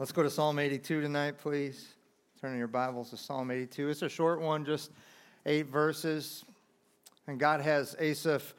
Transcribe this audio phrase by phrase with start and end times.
[0.00, 1.88] Let's go to Psalm 82 tonight, please.
[2.40, 3.88] Turn in your Bibles to Psalm 82.
[3.88, 4.92] It's a short one, just
[5.44, 6.44] eight verses.
[7.26, 8.54] And God has Asaph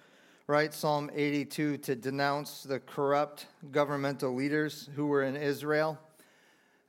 [0.48, 5.98] write Psalm 82 to denounce the corrupt governmental leaders who were in Israel.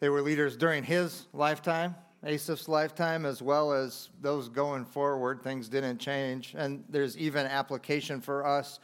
[0.00, 5.44] They were leaders during his lifetime, Asaph's lifetime, as well as those going forward.
[5.44, 6.56] Things didn't change.
[6.58, 8.80] And there's even application for us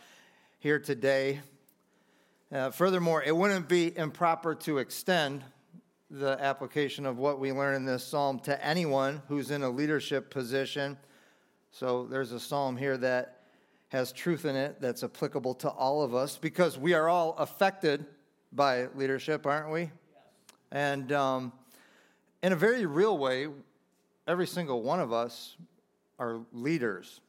[0.61, 1.41] here today.
[2.53, 5.43] Uh, furthermore, it wouldn't be improper to extend
[6.11, 10.31] the application of what we learn in this psalm to anyone who's in a leadership
[10.31, 10.97] position.
[11.71, 13.41] So there's a psalm here that
[13.89, 18.07] has truth in it that's applicable to all of us because we are all affected
[18.53, 19.81] by leadership, aren't we?
[19.81, 19.91] Yes.
[20.73, 21.53] And um,
[22.43, 23.49] in a very real way,
[24.27, 25.57] every single one of us
[26.19, 27.21] are leaders.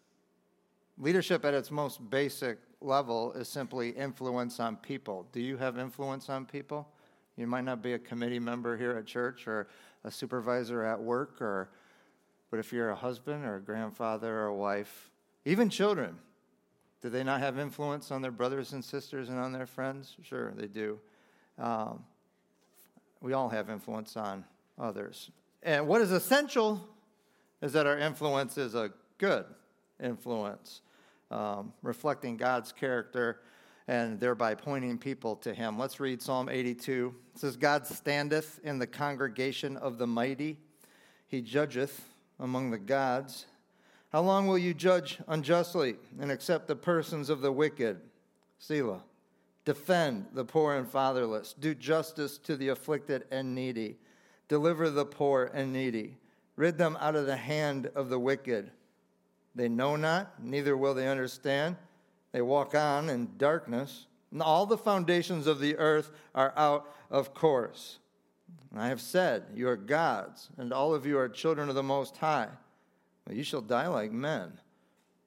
[0.97, 5.27] Leadership at its most basic level is simply influence on people.
[5.31, 6.87] Do you have influence on people?
[7.37, 9.67] You might not be a committee member here at church or
[10.03, 11.69] a supervisor at work, or,
[12.49, 15.11] but if you're a husband or a grandfather or a wife,
[15.45, 16.17] even children,
[17.01, 20.15] do they not have influence on their brothers and sisters and on their friends?
[20.23, 20.99] Sure, they do.
[21.59, 22.03] Um,
[23.21, 24.43] we all have influence on
[24.79, 25.29] others.
[25.61, 26.87] And what is essential
[27.61, 29.45] is that our influence is a good
[30.03, 30.81] influence,
[31.31, 33.41] um, reflecting God's character
[33.87, 35.79] and thereby pointing people to him.
[35.79, 37.15] Let's read Psalm 82.
[37.33, 40.57] It says, God standeth in the congregation of the mighty,
[41.27, 42.03] he judgeth
[42.39, 43.45] among the gods.
[44.11, 47.99] How long will you judge unjustly and accept the persons of the wicked?
[48.57, 49.03] Selah.
[49.65, 51.53] Defend the poor and fatherless.
[51.53, 53.97] Do justice to the afflicted and needy.
[54.47, 56.15] Deliver the poor and needy.
[56.55, 58.71] Rid them out of the hand of the wicked.
[59.55, 61.75] They know not, neither will they understand.
[62.37, 67.33] They walk on in darkness, and all the foundations of the earth are out of
[67.33, 67.97] course.
[68.75, 72.15] I have said, You are gods, and all of you are children of the Most
[72.15, 72.49] High.
[73.25, 74.51] But you shall die like men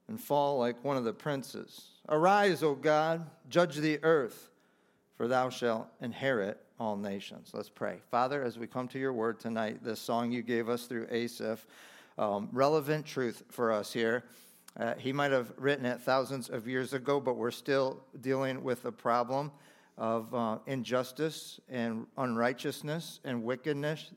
[0.07, 1.89] and fall like one of the princes.
[2.09, 4.49] Arise, O God, judge the earth,
[5.17, 7.51] for thou shalt inherit all nations.
[7.53, 7.99] Let's pray.
[8.13, 11.67] Father, as we come to your word tonight, this song you gave us through Asaph,
[12.19, 14.23] um, relevant truth for us here.
[14.79, 18.83] Uh, he might have written it thousands of years ago, but we're still dealing with
[18.83, 19.51] the problem
[19.99, 24.13] of uh, injustice and unrighteousness and wickedness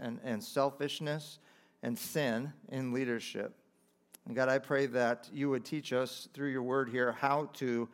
[0.00, 1.38] and, and selfishness
[1.82, 3.54] and sin in leadership.
[4.26, 7.88] And God, I pray that you would teach us through your word here how to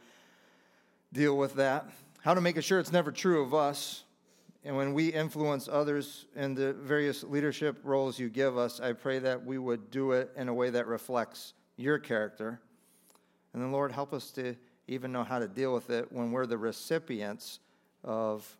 [1.12, 1.88] deal with that,
[2.22, 4.04] how to make sure it's never true of us.
[4.64, 9.20] And when we influence others in the various leadership roles you give us, I pray
[9.20, 12.60] that we would do it in a way that reflects your character.
[13.54, 14.54] And then, Lord, help us to
[14.86, 17.60] even know how to deal with it when we're the recipients
[18.04, 18.56] of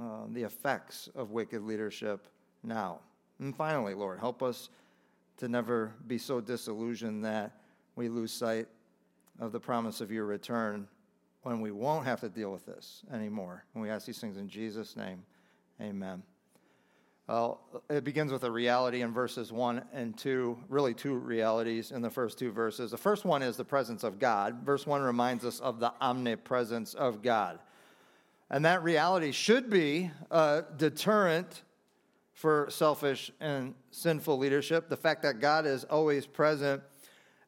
[0.00, 2.26] uh, the effects of wicked leadership
[2.62, 3.00] now.
[3.38, 4.70] And finally, Lord, help us
[5.38, 7.52] to never be so disillusioned that
[7.96, 8.68] we lose sight
[9.38, 10.86] of the promise of your return
[11.42, 13.64] when we won't have to deal with this anymore.
[13.74, 15.24] And we ask these things in Jesus' name.
[15.80, 16.22] Amen.
[17.28, 22.02] Well, it begins with a reality in verses 1 and 2, really two realities in
[22.02, 22.90] the first two verses.
[22.90, 24.62] The first one is the presence of God.
[24.64, 27.60] Verse 1 reminds us of the omnipresence of God.
[28.50, 31.62] And that reality should be a deterrent
[32.32, 36.82] for selfish and sinful leadership, the fact that God is always present.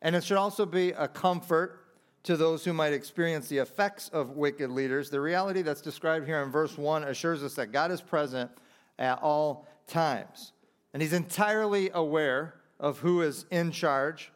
[0.01, 1.79] And it should also be a comfort
[2.25, 5.11] to those who might experience the effects of wicked leaders.
[5.11, 8.51] The reality that's described here in verse 1 assures us that God is present
[8.99, 10.53] at all times.
[10.93, 14.31] And he's entirely aware of who is in charge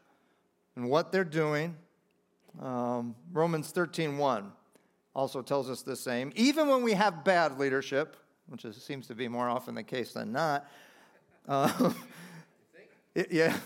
[0.75, 1.76] and what they're doing.
[2.61, 4.53] Um, Romans 13 1
[5.14, 6.32] also tells us the same.
[6.37, 8.17] Even when we have bad leadership,
[8.49, 10.69] which is, seems to be more often the case than not,
[11.49, 11.93] uh,
[13.14, 13.56] it, yeah.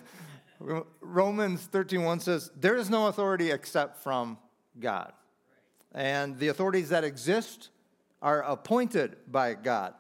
[1.01, 4.39] Romans 13:1 says there is no authority except from
[4.79, 5.13] God.
[5.93, 7.71] And the authorities that exist
[8.23, 9.95] are appointed by God.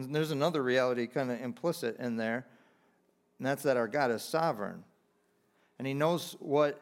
[0.00, 2.46] And there's another reality kind of implicit in there,
[3.38, 4.84] and that's that our God is sovereign.
[5.78, 6.80] And He knows what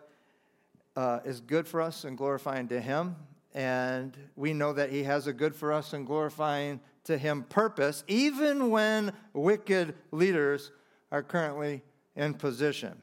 [0.97, 3.17] uh, is good for us and glorifying to Him.
[3.55, 8.05] and we know that he has a good for us and glorifying to him purpose,
[8.07, 10.71] even when wicked leaders
[11.11, 11.83] are currently
[12.15, 13.01] in position.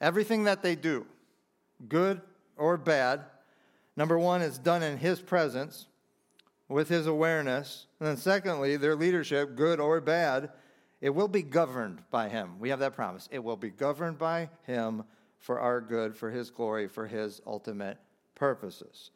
[0.00, 1.06] Everything that they do,
[1.88, 2.20] good
[2.56, 3.20] or bad,
[3.96, 5.86] number one, is done in his presence
[6.68, 7.86] with his awareness.
[8.02, 10.50] And then, secondly, their leadership, good or bad,
[11.00, 12.58] it will be governed by him.
[12.58, 13.28] We have that promise.
[13.30, 15.04] It will be governed by him
[15.38, 17.98] for our good, for his glory, for his ultimate
[18.34, 19.12] purposes.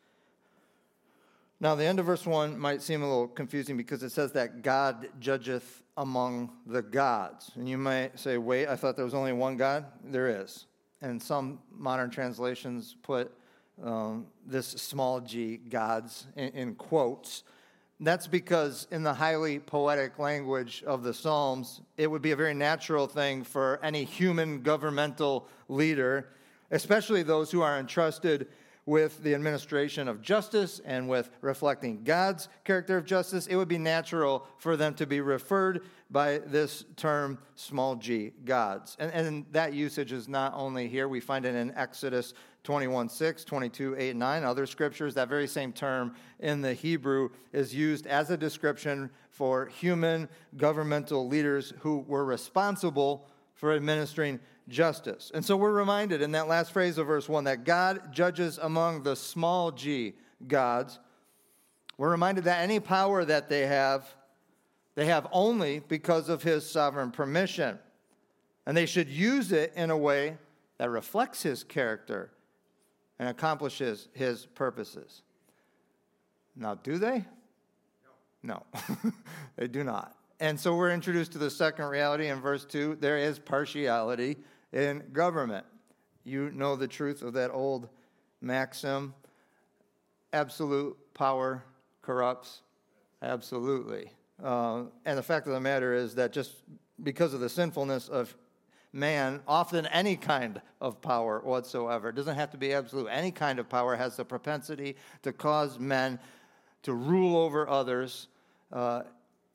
[1.58, 4.62] Now, the end of verse 1 might seem a little confusing because it says that
[4.62, 7.50] God judgeth among the gods.
[7.56, 9.86] And you might say, wait, I thought there was only one God.
[10.04, 10.66] There is.
[11.02, 13.36] And some modern translations put
[13.82, 17.42] um, this small g, gods, in, in quotes.
[17.98, 22.52] That's because, in the highly poetic language of the Psalms, it would be a very
[22.52, 26.28] natural thing for any human governmental leader,
[26.70, 28.48] especially those who are entrusted
[28.87, 33.78] with the administration of justice and with reflecting God's character of justice, it would be
[33.78, 38.96] natural for them to be referred by this term, small g, gods.
[39.00, 42.32] And, and that usage is not only here, we find it in Exodus
[42.66, 45.14] 21 6, 22 8, 9, other scriptures.
[45.14, 51.28] That very same term in the Hebrew is used as a description for human governmental
[51.28, 55.30] leaders who were responsible for administering justice.
[55.32, 59.04] And so we're reminded in that last phrase of verse 1 that God judges among
[59.04, 60.14] the small g
[60.48, 60.98] gods.
[61.96, 64.12] We're reminded that any power that they have,
[64.96, 67.78] they have only because of his sovereign permission.
[68.66, 70.38] And they should use it in a way
[70.78, 72.32] that reflects his character
[73.18, 75.22] and accomplishes his purposes.
[76.54, 77.24] Now, do they?
[78.42, 79.12] No, no.
[79.56, 80.14] they do not.
[80.38, 84.36] And so we're introduced to the second reality in verse 2 there is partiality
[84.72, 85.64] in government.
[86.24, 87.88] You know the truth of that old
[88.40, 89.14] maxim
[90.32, 91.64] absolute power
[92.02, 92.62] corrupts
[93.22, 94.12] absolutely.
[94.42, 96.52] Uh, and the fact of the matter is that just
[97.02, 98.36] because of the sinfulness of
[98.96, 103.58] man, often any kind of power whatsoever, it doesn't have to be absolute, any kind
[103.58, 106.19] of power has the propensity to cause men
[106.82, 108.28] to rule over others
[108.72, 109.02] uh,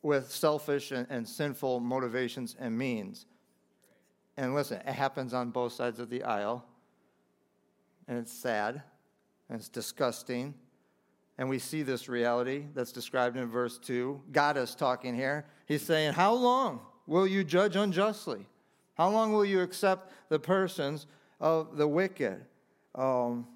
[0.04, 3.26] with selfish and, and sinful motivations and means.
[4.38, 6.66] And listen, it happens on both sides of the aisle.
[8.08, 8.82] And it's sad.
[9.50, 10.54] And it's disgusting.
[11.38, 14.22] And we see this reality that's described in verse 2.
[14.32, 15.46] God is talking here.
[15.66, 18.48] He's saying, How long will you judge unjustly?
[19.02, 21.08] How long will you accept the persons
[21.40, 22.46] of the wicked?
[22.94, 23.48] Um,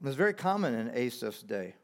[0.00, 1.74] it was very common in Asaph's day.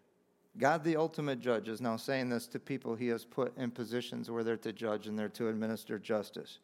[0.57, 4.31] God, the ultimate judge, is now saying this to people he has put in positions
[4.31, 6.61] where they're to judge and they're to administer justice.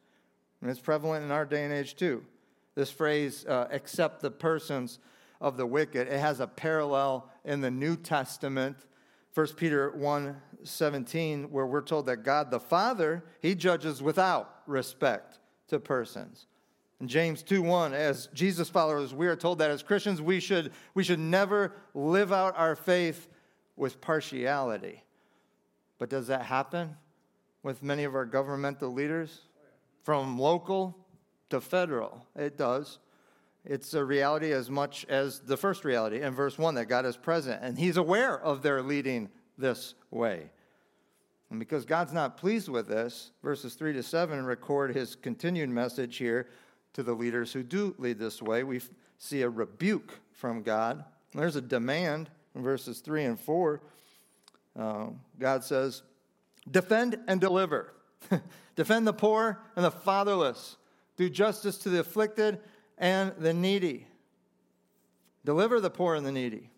[0.63, 2.25] And it's prevalent in our day and age too.
[2.75, 4.99] This phrase, uh, accept the persons
[5.43, 8.79] of the wicked, it has a parallel in the New Testament.
[9.35, 15.39] 1 Peter 1 17, where we're told that God the Father, he judges without respect
[15.69, 16.47] to persons.
[17.01, 20.73] In James 2 1, as Jesus followers, we are told that as Christians, we should,
[20.95, 23.29] we should never live out our faith
[23.77, 25.03] with partiality.
[25.99, 26.97] But does that happen
[27.63, 29.43] with many of our governmental leaders?
[30.07, 30.97] from local
[31.51, 32.25] to federal.
[32.37, 33.01] It does.
[33.65, 37.17] It's a reality as much as the first reality in verse 1 that God is
[37.17, 40.53] present and He's aware of their leading this way.
[41.51, 46.17] And because God's not pleased with this, verses 3 to 7 record His continued message
[46.17, 46.49] here
[46.95, 48.65] to the leaders who do lead this way.
[48.65, 48.81] We
[49.19, 51.05] see a rebuke from God.
[51.33, 53.81] There's a demand in verses 3 and 4.
[54.79, 55.07] Uh,
[55.39, 56.03] God says,
[56.71, 57.93] Defend and deliver.
[58.77, 60.77] Defend the poor and the fatherless.
[61.17, 62.59] Do justice to the afflicted
[62.99, 64.07] and the needy.
[65.45, 66.71] Deliver the poor and the needy.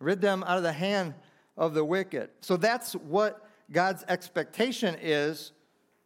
[0.00, 1.14] Rid them out of the hand
[1.56, 2.30] of the wicked.
[2.40, 5.52] So that's what God's expectation is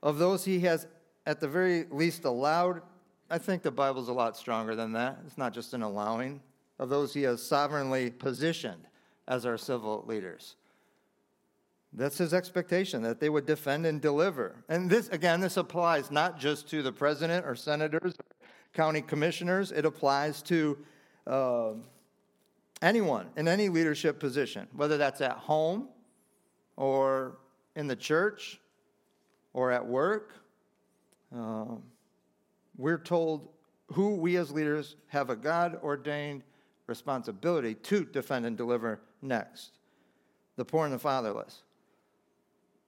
[0.03, 0.87] of those he has,
[1.27, 2.83] at the very least, allowed.
[3.31, 5.19] I think the Bible's a lot stronger than that.
[5.27, 6.41] It's not just an allowing
[6.79, 8.89] of those he has sovereignly positioned
[9.29, 10.57] as our civil leaders.
[11.93, 14.65] That's his expectation that they would defend and deliver.
[14.69, 19.71] And this, again, this applies not just to the president or senators, or county commissioners,
[19.73, 20.79] it applies to
[21.27, 21.73] uh,
[22.81, 25.89] anyone in any leadership position, whether that's at home
[26.77, 27.37] or
[27.77, 28.61] in the church
[29.53, 30.35] or at work.
[31.35, 31.77] Uh,
[32.77, 33.49] we're told
[33.93, 36.43] who we as leaders have a God ordained
[36.87, 39.73] responsibility to defend and deliver next
[40.57, 41.63] the poor and the fatherless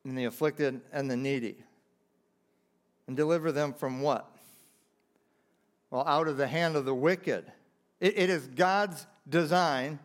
[0.05, 1.57] and the afflicted and the needy.
[3.07, 4.31] And deliver them from what?
[5.91, 7.51] Well, out of the hand of the wicked.
[8.01, 9.99] it, it is God's design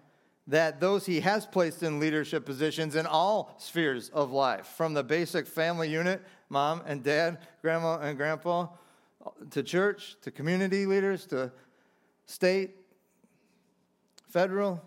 [0.49, 5.03] that those he has placed in leadership positions in all spheres of life, from the
[5.03, 8.67] basic family unit, mom and dad, grandma and grandpa,
[9.51, 11.51] to church, to community leaders, to
[12.25, 12.75] state,
[14.27, 14.81] federal.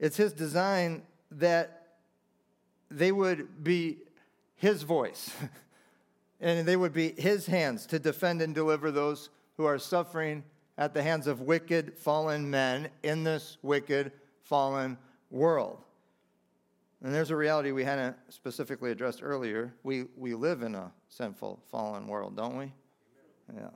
[0.00, 1.98] It's his design that
[2.90, 3.98] they would be
[4.56, 5.30] his voice
[6.40, 10.42] and they would be his hands to defend and deliver those who are suffering
[10.76, 14.10] at the hands of wicked, fallen men in this wicked,
[14.44, 14.96] fallen
[15.30, 15.82] world.
[17.02, 19.74] And there's a reality we hadn't specifically addressed earlier.
[19.82, 22.72] We, we live in a sinful, fallen world, don't we?
[23.54, 23.68] Yeah.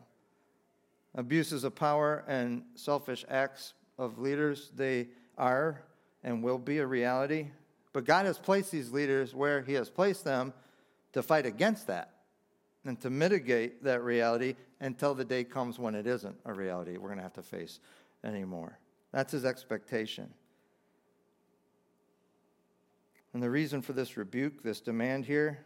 [1.15, 5.83] Abuses of power and selfish acts of leaders, they are
[6.25, 7.49] and will be a reality.
[7.93, 10.53] But God has placed these leaders where He has placed them
[11.13, 12.13] to fight against that
[12.85, 17.09] and to mitigate that reality until the day comes when it isn't a reality we're
[17.09, 17.81] going to have to face
[18.25, 18.79] anymore.
[19.13, 20.33] That's His expectation.
[23.35, 25.59] And the reason for this rebuke, this demand here,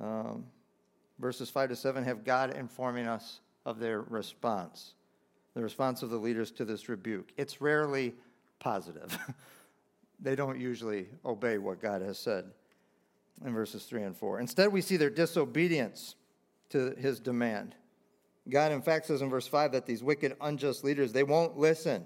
[0.00, 0.44] um,
[1.18, 4.94] verses 5 to 7 have God informing us of their response,
[5.54, 7.32] the response of the leaders to this rebuke.
[7.36, 8.14] It's rarely
[8.58, 9.16] positive.
[10.20, 12.44] they don't usually obey what God has said
[13.44, 14.40] in verses 3 and 4.
[14.40, 16.16] Instead, we see their disobedience
[16.70, 17.74] to his demand.
[18.48, 22.04] God, in fact, says in verse 5 that these wicked, unjust leaders, they won't listen.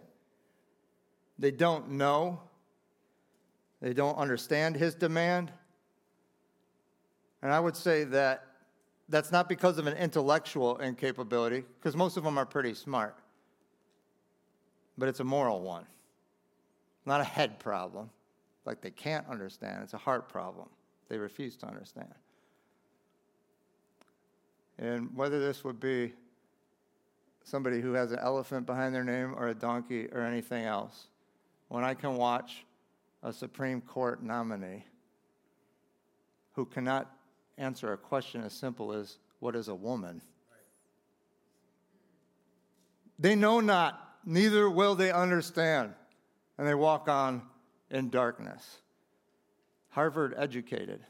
[1.39, 2.41] They don't know
[3.81, 5.53] they don't understand his demand.
[7.43, 8.45] And I would say that
[9.09, 13.17] that's not because of an intellectual incapability, because most of them are pretty smart,
[14.99, 15.87] but it's a moral one.
[17.05, 18.11] Not a head problem,
[18.65, 19.83] like they can't understand.
[19.85, 20.69] It's a heart problem.
[21.09, 22.13] They refuse to understand.
[24.79, 26.13] And whether this would be
[27.45, 31.07] somebody who has an elephant behind their name or a donkey or anything else,
[31.69, 32.65] when I can watch
[33.27, 34.85] a Supreme Court nominee
[36.53, 37.11] who cannot
[37.59, 40.23] answer a question as simple as, What is a woman?
[43.19, 45.93] They know not, neither will they understand,
[46.57, 47.43] and they walk on
[47.91, 48.79] in darkness.
[49.89, 51.01] Harvard educated.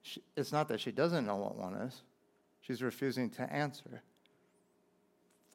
[0.00, 2.00] She, it's not that she doesn't know what one is,
[2.62, 4.02] she's refusing to answer.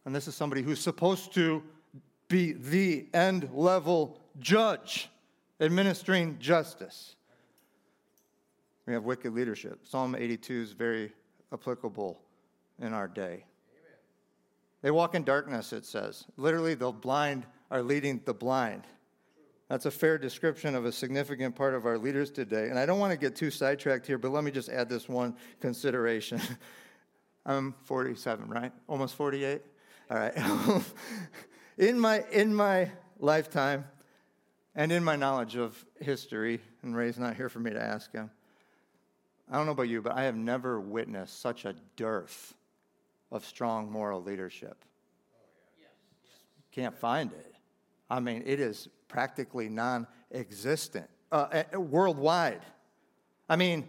[0.05, 1.63] And this is somebody who's supposed to
[2.27, 5.09] be the end level judge
[5.59, 7.15] administering justice.
[8.85, 9.87] We have wicked leadership.
[9.87, 11.13] Psalm 82 is very
[11.53, 12.19] applicable
[12.81, 13.23] in our day.
[13.23, 13.45] Amen.
[14.81, 16.25] They walk in darkness, it says.
[16.35, 18.83] Literally, the blind are leading the blind.
[19.69, 22.69] That's a fair description of a significant part of our leaders today.
[22.69, 25.07] And I don't want to get too sidetracked here, but let me just add this
[25.07, 26.41] one consideration.
[27.45, 28.71] I'm 47, right?
[28.87, 29.61] Almost 48?
[30.11, 30.33] All right.
[31.77, 33.85] in, my, in my lifetime,
[34.75, 38.31] and in my knowledge of history, and Ray's not here for me to ask him,
[39.51, 42.53] I don't know about you, but I have never witnessed such a dearth
[43.31, 44.77] of strong moral leadership.
[46.71, 47.53] Can't find it.
[48.09, 52.61] I mean, it is practically non existent uh, worldwide.
[53.47, 53.87] I mean,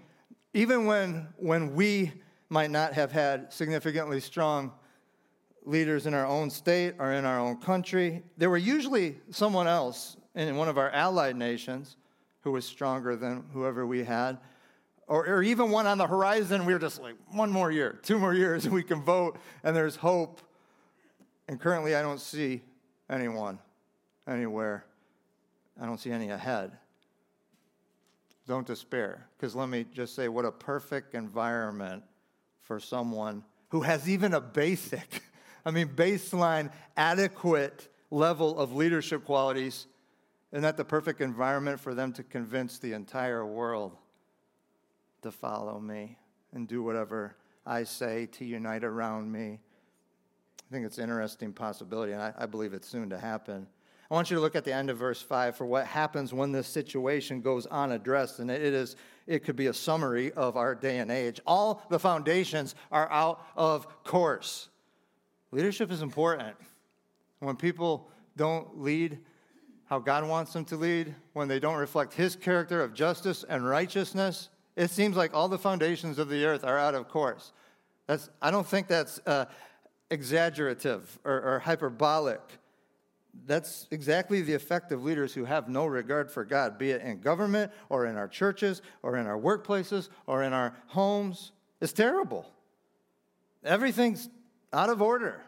[0.52, 2.12] even when, when we
[2.48, 4.72] might not have had significantly strong
[5.64, 10.16] leaders in our own state or in our own country, there were usually someone else
[10.34, 11.96] in one of our allied nations
[12.42, 14.38] who was stronger than whoever we had,
[15.06, 18.18] or, or even one on the horizon, we were just like, one more year, two
[18.18, 20.40] more years, we can vote, and there's hope.
[21.48, 22.62] And currently, I don't see
[23.08, 23.58] anyone
[24.26, 24.84] anywhere.
[25.80, 26.72] I don't see any ahead.
[28.46, 32.02] Don't despair, because let me just say what a perfect environment
[32.60, 35.22] for someone who has even a basic,
[35.66, 39.86] I mean, baseline, adequate level of leadership qualities
[40.54, 43.96] isn't that the perfect environment for them to convince the entire world
[45.22, 46.16] to follow me
[46.52, 47.34] and do whatever
[47.66, 49.58] I say to unite around me?
[50.60, 53.66] I think it's an interesting possibility, and I, I believe it's soon to happen.
[54.08, 56.52] I want you to look at the end of verse 5 for what happens when
[56.52, 58.38] this situation goes unaddressed.
[58.38, 58.94] And it is,
[59.26, 61.40] it could be a summary of our day and age.
[61.48, 64.68] All the foundations are out of course.
[65.50, 66.54] Leadership is important.
[67.40, 69.18] When people don't lead
[69.86, 73.66] how God wants them to lead, when they don't reflect His character of justice and
[73.66, 77.52] righteousness, it seems like all the foundations of the earth are out of course.
[78.06, 79.46] That's, I don't think that's uh,
[80.10, 82.40] exaggerative or, or hyperbolic.
[83.46, 87.20] That's exactly the effect of leaders who have no regard for God, be it in
[87.20, 91.52] government or in our churches or in our workplaces or in our homes.
[91.80, 92.46] It's terrible.
[93.64, 94.28] Everything's
[94.72, 95.40] out of order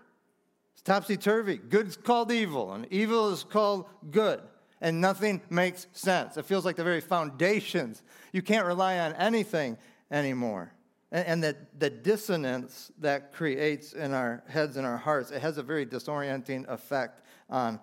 [0.83, 1.57] topsy turvy.
[1.57, 4.41] Good's called evil, and evil is called good.
[4.81, 6.37] and nothing makes sense.
[6.37, 8.03] It feels like the very foundations.
[8.33, 9.79] You can't rely on anything
[10.11, 10.73] anymore.
[11.11, 15.59] And, and the, the dissonance that creates in our heads and our hearts, it has
[15.59, 17.81] a very disorienting effect on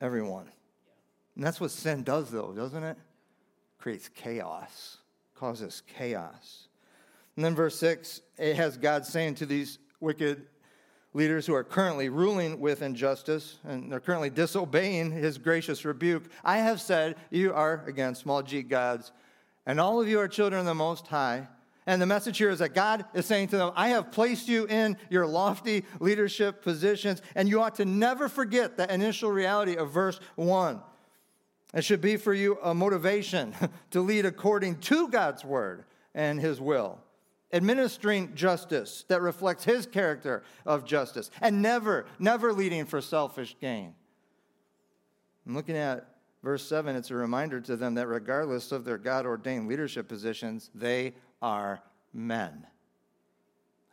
[0.00, 0.50] everyone.
[1.36, 2.96] And that's what sin does, though, doesn't it?
[3.78, 4.98] Creates chaos,
[5.34, 6.68] causes chaos.
[7.36, 10.46] And then verse 6, it has God saying to these wicked
[11.14, 16.58] leaders who are currently ruling with injustice and they're currently disobeying his gracious rebuke I
[16.58, 19.12] have said, You are, again, small g gods,
[19.66, 21.48] and all of you are children of the Most High.
[21.86, 24.66] And the message here is that God is saying to them, I have placed you
[24.66, 29.90] in your lofty leadership positions, and you ought to never forget the initial reality of
[29.90, 30.82] verse 1.
[31.72, 33.54] It should be for you a motivation
[33.92, 35.84] to lead according to God's word
[36.14, 36.98] and his will
[37.52, 43.94] administering justice that reflects his character of justice, and never, never leading for selfish gain.
[45.46, 46.06] And looking at
[46.42, 50.70] verse 7, it's a reminder to them that regardless of their God ordained leadership positions,
[50.74, 52.66] they are men.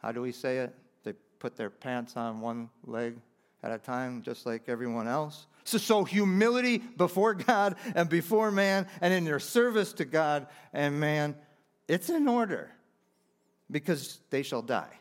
[0.01, 0.75] How do we say it?
[1.03, 3.15] They put their pants on one leg
[3.63, 5.47] at a time, just like everyone else.
[5.63, 11.00] So, so humility before God and before man, and in their service to God and
[11.00, 11.35] man,
[11.88, 12.69] it's in order
[13.72, 15.00] because they shall die.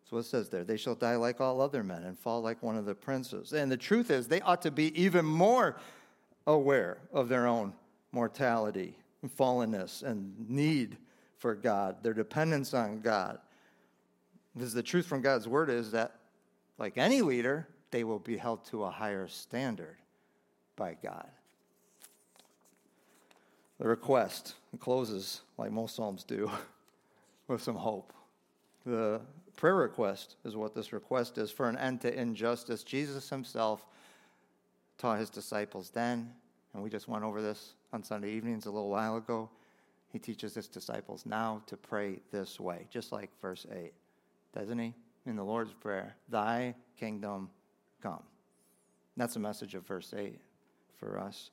[0.00, 0.64] That's what it says there.
[0.64, 3.52] They shall die like all other men and fall like one of the princes.
[3.52, 5.76] And the truth is, they ought to be even more
[6.46, 7.72] aware of their own
[8.12, 10.96] mortality and fallenness and need
[11.38, 13.38] for God, their dependence on God.
[14.54, 16.16] Because the truth from God's word is that,
[16.76, 19.96] like any leader, they will be held to a higher standard
[20.76, 21.28] by God.
[23.78, 26.50] The request closes like most Psalms do.
[27.50, 28.12] with some hope.
[28.86, 29.20] The
[29.56, 32.82] prayer request is what this request is for an end to injustice.
[32.82, 33.84] Jesus himself
[34.96, 36.32] taught his disciples then,
[36.72, 39.50] and we just went over this on Sunday evenings a little while ago.
[40.12, 43.92] He teaches his disciples now to pray this way, just like verse 8,
[44.54, 44.94] doesn't he?
[45.26, 47.50] In the Lord's Prayer, Thy kingdom
[48.02, 48.22] come.
[49.16, 50.38] That's the message of verse 8
[50.98, 51.50] for us.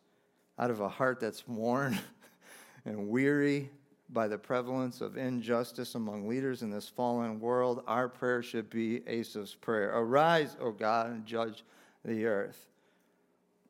[0.58, 1.98] Out of a heart that's worn
[2.86, 3.69] and weary
[4.10, 9.02] by the prevalence of injustice among leaders in this fallen world, our prayer should be
[9.08, 11.63] Asaph's prayer Arise, O God, and judge
[12.06, 12.67] the earth.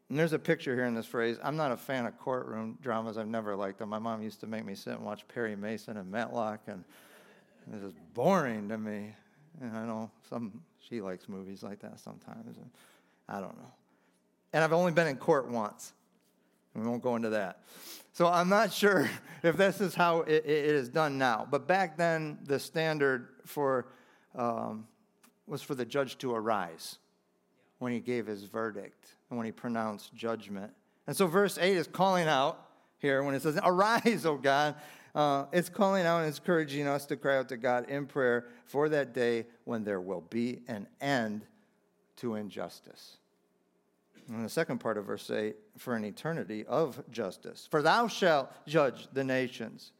[0.09, 1.37] And there's a picture here in this phrase.
[1.43, 3.17] I'm not a fan of courtroom dramas.
[3.17, 3.89] I've never liked them.
[3.89, 6.83] My mom used to make me sit and watch Perry Mason and Matlock, and
[7.73, 9.13] it was boring to me.
[9.59, 12.57] And I know some she likes movies like that sometimes.
[13.27, 13.71] I don't know.
[14.53, 15.93] And I've only been in court once.
[16.77, 17.63] We won't go into that.
[18.13, 19.09] So I'm not sure
[19.43, 21.47] if this is how it, it is done now.
[21.49, 23.87] But back then, the standard for
[24.35, 24.87] um,
[25.47, 26.99] was for the judge to arise
[27.79, 30.71] when he gave his verdict and when he pronounced judgment.
[31.07, 32.63] And so verse 8 is calling out
[32.99, 34.75] here when it says, Arise, O God.
[35.15, 38.87] Uh, it's calling out and encouraging us to cry out to God in prayer for
[38.89, 41.43] that day when there will be an end
[42.17, 43.17] to injustice.
[44.29, 47.67] And the second part of verse 8, for an eternity of justice.
[47.69, 49.93] For thou shalt judge the nations.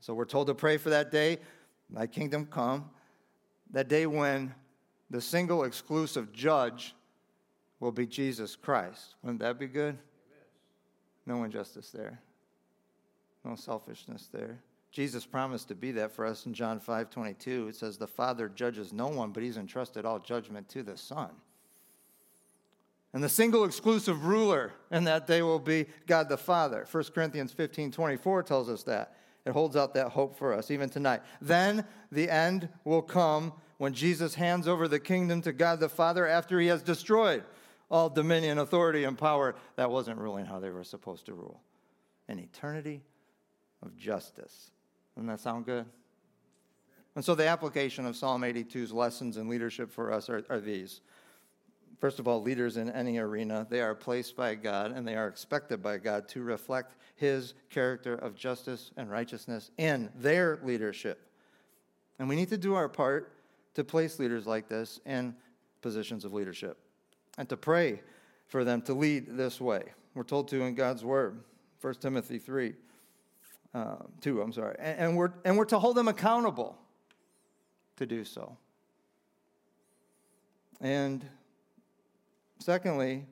[0.00, 1.38] So we're told to pray for that day,
[1.90, 2.90] thy kingdom come,
[3.72, 4.54] that day when
[5.10, 6.94] the single exclusive judge
[7.80, 9.14] will be Jesus Christ.
[9.22, 9.98] Wouldn't that be good?
[11.26, 12.20] No injustice there,
[13.44, 14.58] no selfishness there.
[14.90, 17.68] Jesus promised to be that for us in John 5 22.
[17.68, 21.30] It says, The Father judges no one, but he's entrusted all judgment to the Son.
[23.12, 26.86] And the single exclusive ruler in that day will be God the Father.
[26.90, 29.16] 1 Corinthians 15 24 tells us that.
[29.46, 31.22] It holds out that hope for us even tonight.
[31.40, 36.26] Then the end will come when Jesus hands over the kingdom to God the Father
[36.26, 37.42] after he has destroyed
[37.90, 41.60] all dominion, authority, and power that wasn't ruling how they were supposed to rule.
[42.28, 43.02] An eternity
[43.82, 44.70] of justice.
[45.16, 45.86] Doesn't that sound good?
[47.16, 51.00] And so the application of Psalm 82's lessons in leadership for us are, are these.
[52.00, 55.28] First of all, leaders in any arena, they are placed by God and they are
[55.28, 61.30] expected by God to reflect his character of justice and righteousness in their leadership.
[62.18, 63.34] And we need to do our part
[63.74, 65.34] to place leaders like this in
[65.82, 66.78] positions of leadership
[67.36, 68.00] and to pray
[68.48, 69.82] for them to lead this way.
[70.14, 71.44] We're told to in God's word,
[71.82, 72.74] 1 Timothy 3,
[73.74, 74.76] uh, 2, I'm sorry.
[74.78, 76.78] And, and, we're, and we're to hold them accountable
[77.96, 78.56] to do so.
[80.80, 81.24] And
[82.60, 83.24] Secondly,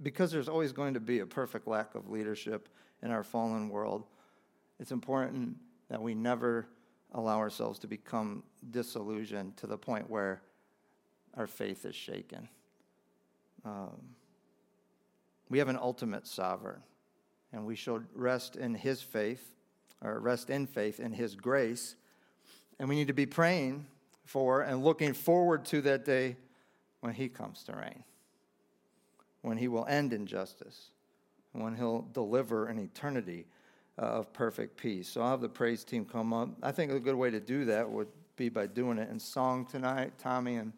[0.00, 2.68] because there's always going to be a perfect lack of leadership
[3.02, 4.04] in our fallen world,
[4.78, 5.56] it's important
[5.88, 6.66] that we never
[7.12, 10.40] allow ourselves to become disillusioned to the point where
[11.36, 12.48] our faith is shaken.
[13.64, 14.14] Um,
[15.50, 16.82] We have an ultimate sovereign,
[17.52, 19.54] and we should rest in his faith,
[20.00, 21.96] or rest in faith in his grace.
[22.78, 23.86] And we need to be praying
[24.24, 26.36] for and looking forward to that day
[27.02, 28.04] when he comes to reign,
[29.42, 30.90] when he will end injustice,
[31.52, 33.44] when he'll deliver an eternity
[33.98, 35.08] uh, of perfect peace.
[35.08, 36.48] So I'll have the praise team come up.
[36.62, 39.66] I think a good way to do that would be by doing it in song
[39.66, 40.12] tonight.
[40.18, 40.72] Tommy and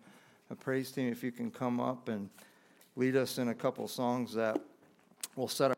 [0.48, 2.30] the praise team, if you can come up and
[2.96, 4.58] lead us in a couple songs that
[5.36, 5.73] will set our